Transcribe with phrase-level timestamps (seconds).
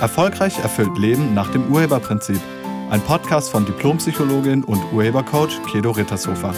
[0.00, 2.40] Erfolgreich erfüllt Leben nach dem Urheberprinzip.
[2.88, 6.54] Ein Podcast von Diplompsychologin und Urhebercoach Kedo Rittershofer.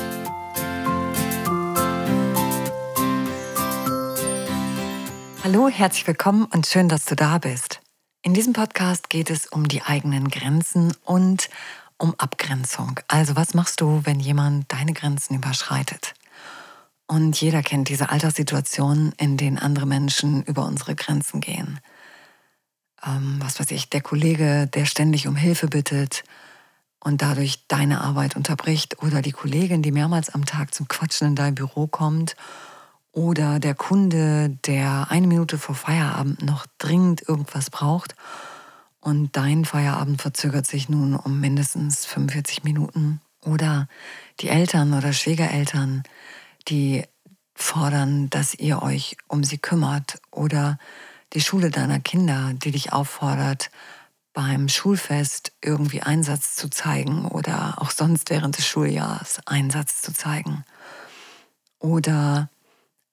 [5.42, 7.80] Hallo, herzlich willkommen und schön, dass du da bist.
[8.22, 11.50] In diesem Podcast geht es um die eigenen Grenzen und
[11.98, 13.00] um Abgrenzung.
[13.08, 16.14] Also was machst du, wenn jemand deine Grenzen überschreitet?
[17.08, 21.80] Und jeder kennt diese Alltagssituationen, in denen andere Menschen über unsere Grenzen gehen
[23.06, 26.24] ähm, was weiß ich, der Kollege, der ständig um Hilfe bittet
[27.00, 31.34] und dadurch deine Arbeit unterbricht oder die Kollegin, die mehrmals am Tag zum Quatschen in
[31.34, 32.36] dein Büro kommt
[33.12, 38.14] oder der Kunde, der eine Minute vor Feierabend noch dringend irgendwas braucht
[39.00, 43.88] und dein Feierabend verzögert sich nun um mindestens 45 Minuten oder
[44.40, 46.04] die Eltern oder Schwiegereltern,
[46.68, 47.04] die
[47.54, 50.78] fordern, dass ihr euch um sie kümmert oder
[51.32, 53.70] die Schule deiner Kinder, die dich auffordert,
[54.32, 60.64] beim Schulfest irgendwie Einsatz zu zeigen oder auch sonst während des Schuljahres Einsatz zu zeigen.
[61.78, 62.48] Oder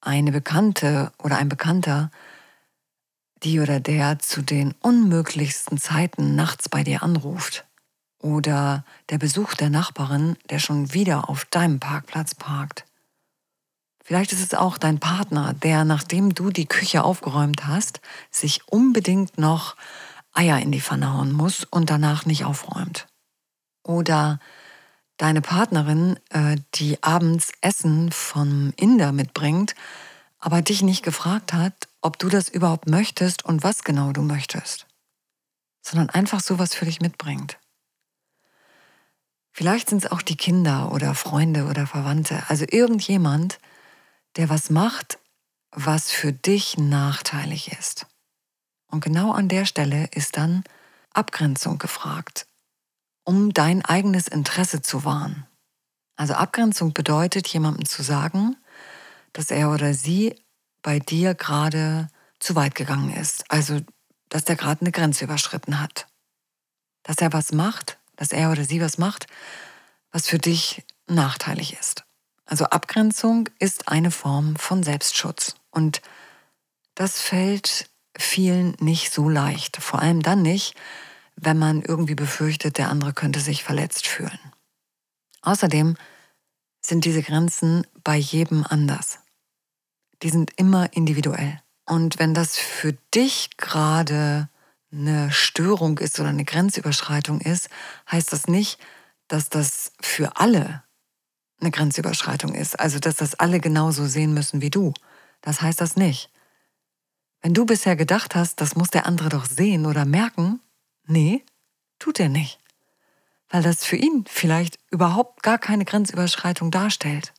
[0.00, 2.10] eine Bekannte oder ein Bekannter,
[3.42, 7.66] die oder der zu den unmöglichsten Zeiten nachts bei dir anruft.
[8.18, 12.84] Oder der Besuch der Nachbarin, der schon wieder auf deinem Parkplatz parkt.
[14.10, 18.00] Vielleicht ist es auch dein Partner, der, nachdem du die Küche aufgeräumt hast,
[18.32, 19.76] sich unbedingt noch
[20.32, 23.06] Eier in die Pfanne hauen muss und danach nicht aufräumt.
[23.84, 24.40] Oder
[25.16, 29.76] deine Partnerin, äh, die abends Essen vom Inder mitbringt,
[30.40, 34.88] aber dich nicht gefragt hat, ob du das überhaupt möchtest und was genau du möchtest,
[35.82, 37.58] sondern einfach sowas für dich mitbringt.
[39.52, 43.60] Vielleicht sind es auch die Kinder oder Freunde oder Verwandte, also irgendjemand,
[44.36, 45.18] der was macht,
[45.72, 48.06] was für dich nachteilig ist.
[48.90, 50.64] Und genau an der Stelle ist dann
[51.12, 52.46] Abgrenzung gefragt,
[53.24, 55.46] um dein eigenes Interesse zu wahren.
[56.16, 58.56] Also Abgrenzung bedeutet, jemandem zu sagen,
[59.32, 60.34] dass er oder sie
[60.82, 62.08] bei dir gerade
[62.40, 63.50] zu weit gegangen ist.
[63.50, 63.80] Also,
[64.28, 66.06] dass der gerade eine Grenze überschritten hat.
[67.02, 69.26] Dass er was macht, dass er oder sie was macht,
[70.10, 71.99] was für dich nachteilig ist.
[72.50, 75.54] Also Abgrenzung ist eine Form von Selbstschutz.
[75.70, 76.02] Und
[76.96, 77.88] das fällt
[78.18, 79.76] vielen nicht so leicht.
[79.76, 80.74] Vor allem dann nicht,
[81.36, 84.38] wenn man irgendwie befürchtet, der andere könnte sich verletzt fühlen.
[85.42, 85.96] Außerdem
[86.80, 89.20] sind diese Grenzen bei jedem anders.
[90.24, 91.62] Die sind immer individuell.
[91.86, 94.48] Und wenn das für dich gerade
[94.90, 97.68] eine Störung ist oder eine Grenzüberschreitung ist,
[98.10, 98.80] heißt das nicht,
[99.28, 100.82] dass das für alle
[101.60, 102.78] eine Grenzüberschreitung ist.
[102.78, 104.92] Also, dass das alle genauso sehen müssen wie du.
[105.40, 106.30] Das heißt das nicht.
[107.42, 110.60] Wenn du bisher gedacht hast, das muss der andere doch sehen oder merken,
[111.06, 111.44] nee,
[111.98, 112.58] tut er nicht.
[113.48, 117.32] Weil das für ihn vielleicht überhaupt gar keine Grenzüberschreitung darstellt.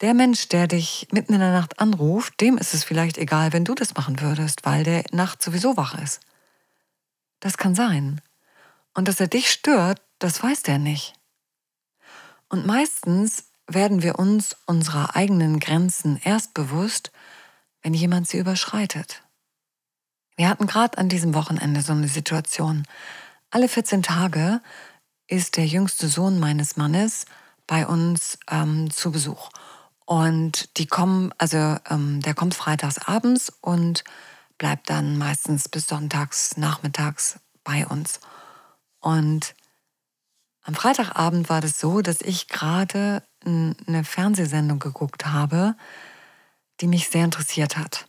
[0.00, 3.66] Der Mensch, der dich mitten in der Nacht anruft, dem ist es vielleicht egal, wenn
[3.66, 6.20] du das machen würdest, weil der Nacht sowieso wach ist.
[7.40, 8.22] Das kann sein.
[8.94, 11.14] Und dass er dich stört, das weiß der nicht.
[12.50, 17.12] Und meistens werden wir uns unserer eigenen Grenzen erst bewusst,
[17.82, 19.22] wenn jemand sie überschreitet.
[20.36, 22.86] Wir hatten gerade an diesem Wochenende so eine Situation.
[23.50, 24.60] Alle 14 Tage
[25.28, 27.24] ist der jüngste Sohn meines Mannes
[27.66, 29.50] bei uns ähm, zu Besuch.
[30.04, 34.02] Und die kommen, also ähm, der kommt freitags abends und
[34.58, 38.18] bleibt dann meistens bis sonntags nachmittags bei uns.
[38.98, 39.54] Und
[40.62, 45.74] am Freitagabend war das so, dass ich gerade eine Fernsehsendung geguckt habe,
[46.80, 48.06] die mich sehr interessiert hat.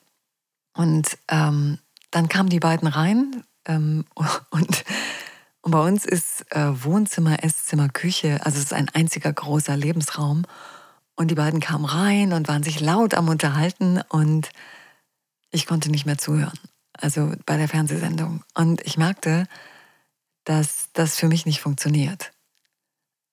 [0.73, 1.79] Und ähm,
[2.11, 4.83] dann kamen die beiden rein ähm, und, und,
[5.63, 10.43] bei uns ist äh, Wohnzimmer, Esszimmer, Küche, also es ist ein einziger großer Lebensraum.
[11.15, 14.49] Und die beiden kamen rein und waren sich laut am Unterhalten und
[15.51, 16.57] ich konnte nicht mehr zuhören.
[16.93, 18.43] Also bei der Fernsehsendung.
[18.55, 19.47] Und ich merkte,
[20.45, 22.31] dass das für mich nicht funktioniert.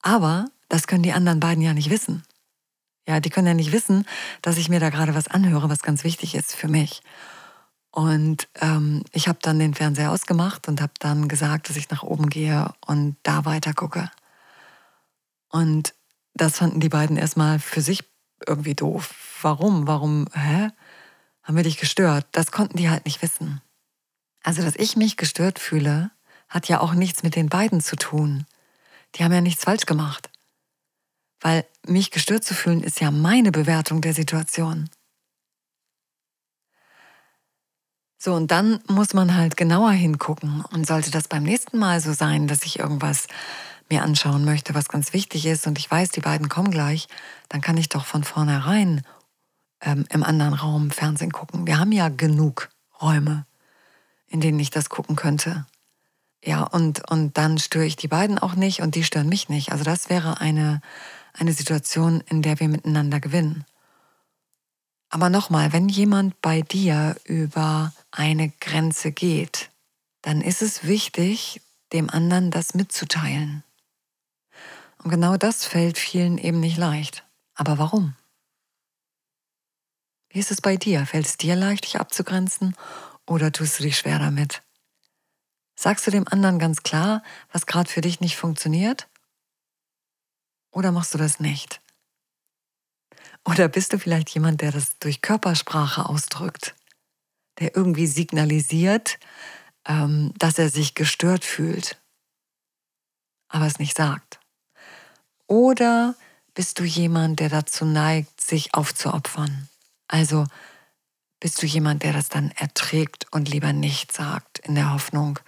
[0.02, 2.22] Aber das können die anderen beiden ja nicht wissen.
[3.06, 4.06] Ja, die können ja nicht wissen,
[4.42, 7.02] dass ich mir da gerade was anhöre, was ganz wichtig ist für mich.
[7.90, 12.02] Und ähm, ich habe dann den Fernseher ausgemacht und habe dann gesagt, dass ich nach
[12.02, 14.10] oben gehe und da weiter gucke.
[15.48, 15.94] Und
[16.34, 18.04] das fanden die beiden erstmal für sich
[18.46, 19.14] irgendwie doof.
[19.40, 19.86] Warum?
[19.86, 20.26] Warum?
[20.34, 20.68] Hä?
[21.42, 22.26] Haben wir dich gestört?
[22.32, 23.62] Das konnten die halt nicht wissen.
[24.42, 26.10] Also, dass ich mich gestört fühle,
[26.48, 28.44] hat ja auch nichts mit den beiden zu tun
[29.14, 30.30] die haben ja nichts falsch gemacht.
[31.40, 34.90] Weil mich gestört zu fühlen, ist ja meine Bewertung der Situation.
[38.20, 40.64] So, und dann muss man halt genauer hingucken.
[40.72, 43.28] Und sollte das beim nächsten Mal so sein, dass ich irgendwas
[43.88, 47.08] mir anschauen möchte, was ganz wichtig ist, und ich weiß, die beiden kommen gleich,
[47.48, 49.02] dann kann ich doch von vornherein
[49.80, 51.66] ähm, im anderen Raum Fernsehen gucken.
[51.66, 52.68] Wir haben ja genug
[53.00, 53.46] Räume,
[54.26, 55.64] in denen ich das gucken könnte.
[56.44, 59.72] Ja, und, und dann störe ich die beiden auch nicht und die stören mich nicht.
[59.72, 60.80] Also das wäre eine,
[61.32, 63.64] eine Situation, in der wir miteinander gewinnen.
[65.10, 69.70] Aber nochmal, wenn jemand bei dir über eine Grenze geht,
[70.22, 71.60] dann ist es wichtig,
[71.92, 73.64] dem anderen das mitzuteilen.
[75.02, 77.24] Und genau das fällt vielen eben nicht leicht.
[77.54, 78.14] Aber warum?
[80.30, 81.06] Wie ist es bei dir?
[81.06, 82.76] Fällt es dir leicht, dich abzugrenzen
[83.26, 84.62] oder tust du dich schwer damit?
[85.80, 87.22] Sagst du dem anderen ganz klar,
[87.52, 89.06] was gerade für dich nicht funktioniert?
[90.72, 91.80] Oder machst du das nicht?
[93.44, 96.74] Oder bist du vielleicht jemand, der das durch Körpersprache ausdrückt,
[97.60, 99.20] der irgendwie signalisiert,
[99.86, 102.02] ähm, dass er sich gestört fühlt,
[103.46, 104.40] aber es nicht sagt?
[105.46, 106.16] Oder
[106.54, 109.68] bist du jemand, der dazu neigt, sich aufzuopfern?
[110.08, 110.44] Also
[111.38, 115.38] bist du jemand, der das dann erträgt und lieber nicht sagt, in der Hoffnung,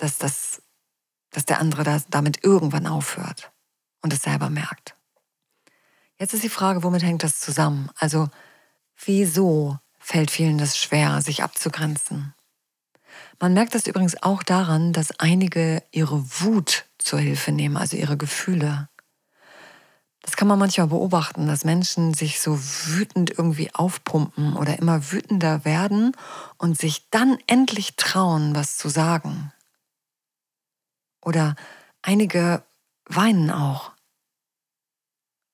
[0.00, 0.62] dass, das,
[1.30, 3.52] dass der andere das damit irgendwann aufhört
[4.02, 4.96] und es selber merkt.
[6.18, 7.90] Jetzt ist die Frage, womit hängt das zusammen?
[7.96, 8.28] Also,
[9.04, 12.34] wieso fällt vielen das schwer, sich abzugrenzen?
[13.38, 18.16] Man merkt das übrigens auch daran, dass einige ihre Wut zur Hilfe nehmen, also ihre
[18.16, 18.88] Gefühle.
[20.22, 25.64] Das kann man manchmal beobachten, dass Menschen sich so wütend irgendwie aufpumpen oder immer wütender
[25.64, 26.12] werden
[26.58, 29.52] und sich dann endlich trauen, was zu sagen.
[31.22, 31.54] Oder
[32.02, 32.62] einige
[33.04, 33.92] weinen auch.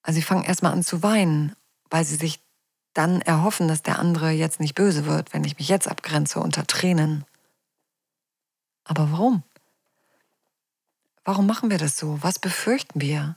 [0.03, 1.57] Also sie fangen erstmal an zu weinen,
[1.91, 2.41] weil sie sich
[2.95, 6.67] dann erhoffen, dass der andere jetzt nicht böse wird, wenn ich mich jetzt abgrenze unter
[6.67, 7.25] Tränen.
[8.85, 9.43] Aber warum?
[11.25, 12.23] Warum machen wir das so?
[12.23, 13.37] Was befürchten wir?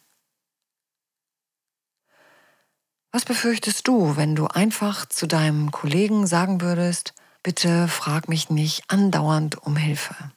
[3.12, 8.84] Was befürchtest du, wenn du einfach zu deinem Kollegen sagen würdest, bitte frag mich nicht
[8.88, 10.32] andauernd um Hilfe?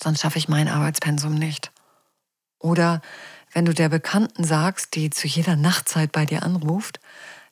[0.00, 1.72] Sonst schaffe ich mein Arbeitspensum nicht.
[2.58, 3.02] Oder
[3.52, 7.00] wenn du der Bekannten sagst, die zu jeder Nachtzeit bei dir anruft,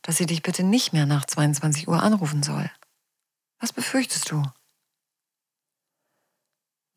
[0.02, 2.70] dass sie dich bitte nicht mehr nach 22 Uhr anrufen soll.
[3.60, 4.42] Was befürchtest du?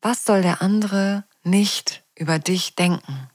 [0.02, 3.30] Was soll der andere nicht über dich denken?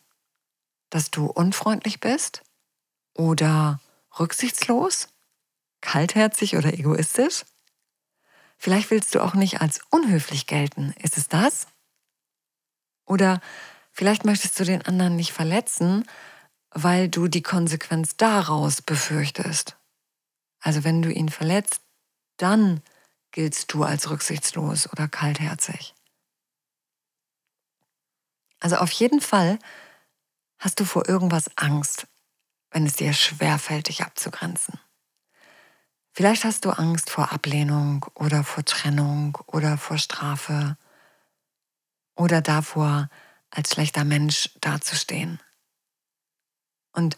[0.89, 2.43] Dass du unfreundlich bist?
[3.13, 3.79] Oder
[4.19, 5.07] rücksichtslos?
[5.79, 7.45] Kaltherzig oder egoistisch?
[8.57, 10.93] Vielleicht willst du auch nicht als unhöflich gelten.
[11.01, 11.67] Ist es das?
[13.05, 13.41] Oder
[13.91, 16.05] vielleicht möchtest du den anderen nicht verletzen,
[16.71, 19.77] weil du die Konsequenz daraus befürchtest.
[20.59, 21.81] Also wenn du ihn verletzt,
[22.37, 22.81] dann
[23.31, 25.93] giltst du als rücksichtslos oder kaltherzig.
[28.59, 29.57] Also auf jeden Fall
[30.59, 32.07] hast du vor irgendwas Angst,
[32.69, 34.79] wenn es dir schwerfällt, dich abzugrenzen.
[36.13, 40.77] Vielleicht hast du Angst vor Ablehnung oder vor Trennung oder vor Strafe
[42.15, 43.09] oder davor,
[43.49, 45.39] als schlechter Mensch dazustehen.
[46.93, 47.17] Und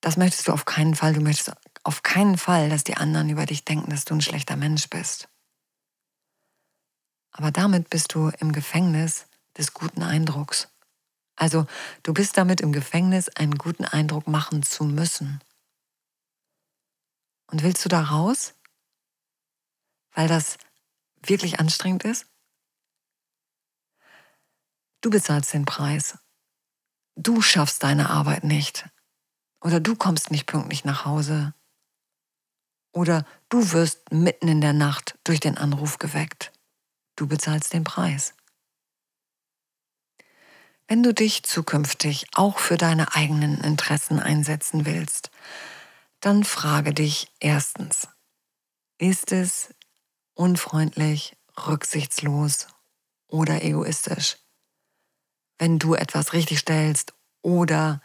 [0.00, 1.12] das möchtest du auf keinen Fall.
[1.12, 1.52] Du möchtest
[1.84, 5.28] auf keinen Fall, dass die anderen über dich denken, dass du ein schlechter Mensch bist.
[7.32, 10.68] Aber damit bist du im Gefängnis des guten Eindrucks.
[11.36, 11.66] Also
[12.02, 15.40] du bist damit im Gefängnis, einen guten Eindruck machen zu müssen.
[17.50, 18.54] Und willst du da raus?
[20.12, 20.58] Weil das
[21.22, 22.26] wirklich anstrengend ist?
[25.00, 26.18] Du bezahlst den Preis.
[27.16, 28.88] Du schaffst deine Arbeit nicht.
[29.62, 31.54] Oder du kommst nicht pünktlich nach Hause.
[32.92, 36.52] Oder du wirst mitten in der Nacht durch den Anruf geweckt.
[37.16, 38.34] Du bezahlst den Preis.
[40.86, 45.30] Wenn du dich zukünftig auch für deine eigenen Interessen einsetzen willst,
[46.18, 48.08] dann frage dich erstens,
[48.98, 49.72] ist es
[50.34, 52.66] unfreundlich, rücksichtslos
[53.28, 54.38] oder egoistisch,
[55.60, 57.12] wenn du etwas richtig stellst
[57.42, 58.00] oder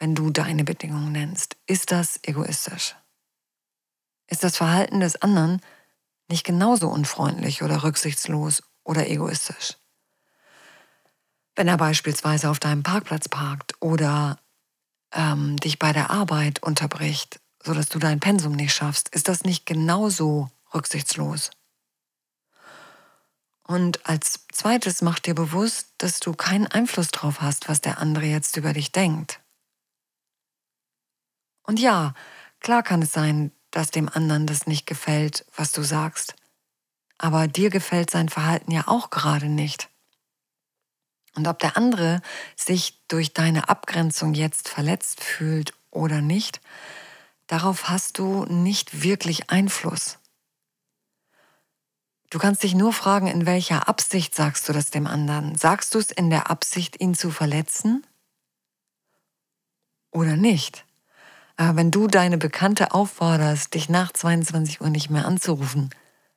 [0.00, 1.56] wenn du deine Bedingungen nennst?
[1.66, 2.96] Ist das egoistisch?
[4.26, 5.60] Ist das Verhalten des anderen
[6.28, 9.76] nicht genauso unfreundlich oder rücksichtslos oder egoistisch?
[11.54, 14.38] Wenn er beispielsweise auf deinem Parkplatz parkt oder
[15.12, 19.64] ähm, dich bei der Arbeit unterbricht, sodass du dein Pensum nicht schaffst, ist das nicht
[19.64, 21.50] genauso rücksichtslos?
[23.70, 28.24] Und als zweites mach dir bewusst, dass du keinen Einfluss drauf hast, was der andere
[28.24, 29.40] jetzt über dich denkt.
[31.62, 32.14] Und ja,
[32.58, 36.34] klar kann es sein, dass dem anderen das nicht gefällt, was du sagst.
[37.22, 39.90] aber dir gefällt sein Verhalten ja auch gerade nicht.
[41.36, 42.22] Und ob der andere
[42.56, 46.60] sich durch deine Abgrenzung jetzt verletzt fühlt oder nicht,
[47.46, 50.19] darauf hast du nicht wirklich Einfluss.
[52.30, 55.56] Du kannst dich nur fragen, in welcher Absicht sagst du das dem anderen?
[55.56, 58.06] Sagst du es in der Absicht, ihn zu verletzen?
[60.12, 60.86] Oder nicht?
[61.56, 65.90] Aber wenn du deine Bekannte aufforderst, dich nach 22 Uhr nicht mehr anzurufen,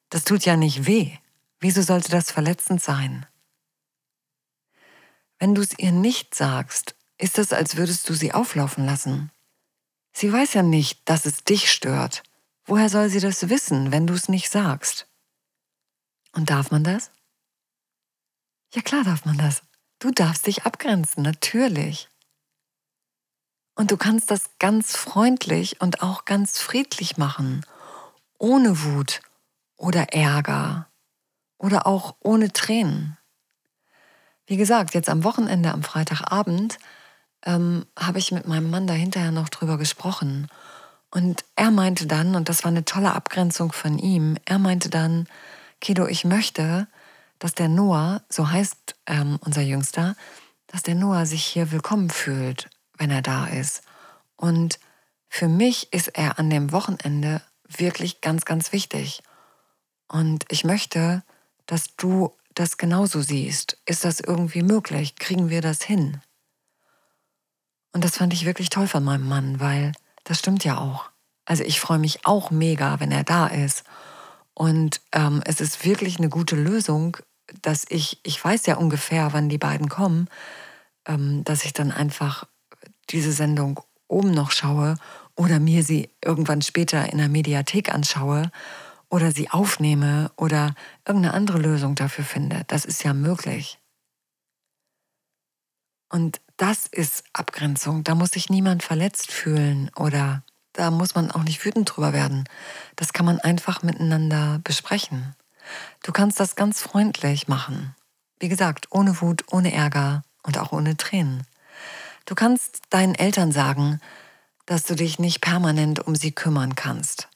[0.09, 1.11] das tut ja nicht weh.
[1.59, 3.27] Wieso sollte das verletzend sein?
[5.37, 9.31] Wenn du es ihr nicht sagst, ist es, als würdest du sie auflaufen lassen.
[10.11, 12.23] Sie weiß ja nicht, dass es dich stört.
[12.65, 15.07] Woher soll sie das wissen, wenn du es nicht sagst?
[16.33, 17.11] Und darf man das?
[18.73, 19.61] Ja klar darf man das.
[19.99, 22.09] Du darfst dich abgrenzen, natürlich.
[23.75, 27.65] Und du kannst das ganz freundlich und auch ganz friedlich machen,
[28.37, 29.21] ohne Wut
[29.77, 30.87] oder Ärger
[31.57, 33.17] oder auch ohne Tränen.
[34.45, 36.77] Wie gesagt, jetzt am Wochenende, am Freitagabend,
[37.45, 40.49] ähm, habe ich mit meinem Mann da hinterher noch drüber gesprochen.
[41.09, 45.27] Und er meinte dann, und das war eine tolle Abgrenzung von ihm, er meinte dann,
[45.83, 46.87] Kedo, ich möchte,
[47.39, 50.15] dass der Noah, so heißt ähm, unser Jüngster,
[50.67, 53.81] dass der Noah sich hier willkommen fühlt, wenn er da ist.
[54.37, 54.79] Und
[55.27, 59.23] für mich ist er an dem Wochenende wirklich ganz, ganz wichtig.
[60.07, 61.21] Und ich möchte,
[61.65, 63.77] dass du das genauso siehst.
[63.85, 65.17] Ist das irgendwie möglich?
[65.17, 66.21] Kriegen wir das hin?
[67.91, 69.91] Und das fand ich wirklich toll von meinem Mann, weil
[70.23, 71.09] das stimmt ja auch.
[71.43, 73.83] Also ich freue mich auch mega, wenn er da ist.
[74.53, 77.17] Und ähm, es ist wirklich eine gute Lösung,
[77.61, 80.29] dass ich, ich weiß ja ungefähr, wann die beiden kommen,
[81.07, 82.45] ähm, dass ich dann einfach
[83.09, 84.95] diese Sendung oben noch schaue
[85.35, 88.51] oder mir sie irgendwann später in der Mediathek anschaue
[89.09, 92.63] oder sie aufnehme oder irgendeine andere Lösung dafür finde.
[92.67, 93.79] Das ist ja möglich.
[96.09, 98.03] Und das ist Abgrenzung.
[98.03, 102.43] Da muss sich niemand verletzt fühlen oder da muss man auch nicht wütend drüber werden.
[102.95, 105.35] Das kann man einfach miteinander besprechen.
[106.03, 107.95] Du kannst das ganz freundlich machen.
[108.39, 111.47] Wie gesagt, ohne Wut, ohne Ärger und auch ohne Tränen.
[112.25, 113.99] Du kannst deinen Eltern sagen,
[114.65, 117.29] dass du dich nicht permanent um sie kümmern kannst.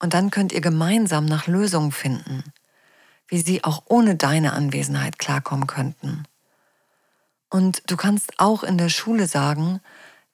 [0.00, 2.44] Und dann könnt ihr gemeinsam nach Lösungen finden,
[3.28, 6.24] wie sie auch ohne deine Anwesenheit klarkommen könnten.
[7.50, 9.80] Und du kannst auch in der Schule sagen,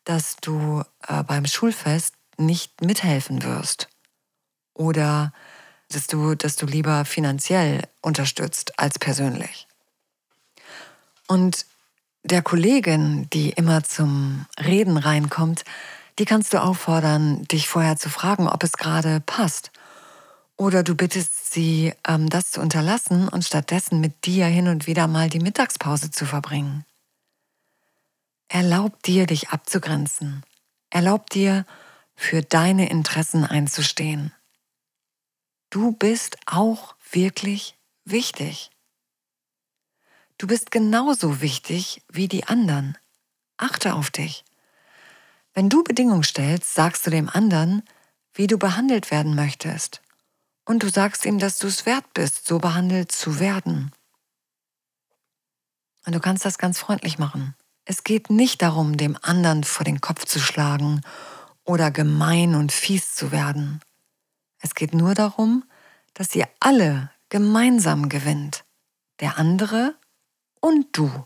[0.05, 3.89] dass du äh, beim Schulfest nicht mithelfen wirst.
[4.75, 5.33] Oder
[5.91, 9.67] dass du, dass du lieber finanziell unterstützt als persönlich.
[11.27, 11.67] Und
[12.23, 15.65] der Kollegin, die immer zum Reden reinkommt,
[16.19, 19.71] die kannst du auffordern, dich vorher zu fragen, ob es gerade passt.
[20.57, 25.07] Oder du bittest sie, ähm, das zu unterlassen und stattdessen mit dir hin und wieder
[25.07, 26.85] mal die Mittagspause zu verbringen.
[28.49, 30.43] Erlaub dir, dich abzugrenzen.
[30.91, 31.65] Erlaub dir,
[32.21, 34.31] für deine Interessen einzustehen.
[35.71, 38.71] Du bist auch wirklich wichtig.
[40.37, 42.99] Du bist genauso wichtig wie die anderen.
[43.57, 44.45] Achte auf dich.
[45.55, 47.83] Wenn du Bedingungen stellst, sagst du dem anderen,
[48.35, 50.03] wie du behandelt werden möchtest.
[50.67, 53.93] Und du sagst ihm, dass du es wert bist, so behandelt zu werden.
[56.05, 57.57] Und du kannst das ganz freundlich machen.
[57.87, 61.01] Es geht nicht darum, dem anderen vor den Kopf zu schlagen
[61.71, 63.81] oder gemein und fies zu werden.
[64.59, 65.65] Es geht nur darum,
[66.15, 68.65] dass ihr alle gemeinsam gewinnt,
[69.21, 69.95] der andere
[70.61, 71.25] und du.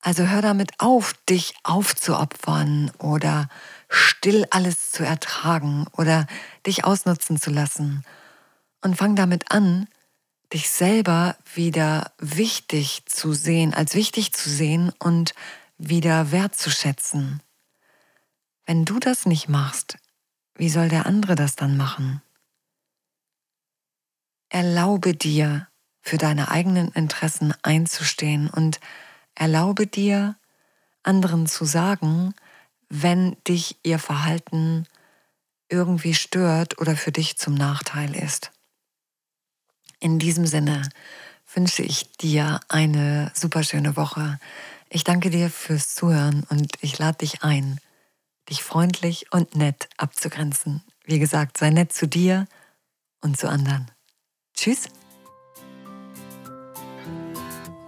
[0.00, 3.48] Also hör damit auf, dich aufzuopfern oder
[3.88, 6.26] still alles zu ertragen oder
[6.66, 8.04] dich ausnutzen zu lassen.
[8.80, 9.88] Und fang damit an,
[10.52, 15.34] dich selber wieder wichtig zu sehen, als wichtig zu sehen und
[15.78, 17.42] wieder wertzuschätzen.
[18.70, 19.98] Wenn du das nicht machst,
[20.54, 22.22] wie soll der andere das dann machen?
[24.48, 25.66] Erlaube dir,
[26.02, 28.78] für deine eigenen Interessen einzustehen und
[29.34, 30.36] erlaube dir,
[31.02, 32.32] anderen zu sagen,
[32.88, 34.86] wenn dich ihr Verhalten
[35.68, 38.52] irgendwie stört oder für dich zum Nachteil ist.
[39.98, 40.88] In diesem Sinne
[41.52, 44.38] wünsche ich dir eine super schöne Woche.
[44.90, 47.80] Ich danke dir fürs Zuhören und ich lade dich ein,
[48.50, 50.82] dich freundlich und nett abzugrenzen.
[51.04, 52.46] Wie gesagt, sei nett zu dir
[53.22, 53.90] und zu anderen.
[54.54, 54.88] Tschüss.